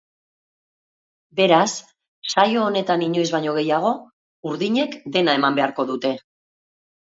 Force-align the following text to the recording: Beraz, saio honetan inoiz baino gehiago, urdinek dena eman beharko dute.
Beraz, 1.39 1.73
saio 2.33 2.65
honetan 2.71 3.05
inoiz 3.09 3.27
baino 3.37 3.55
gehiago, 3.61 3.95
urdinek 4.55 4.99
dena 5.19 5.39
eman 5.43 5.63
beharko 5.65 5.91
dute. 5.95 6.17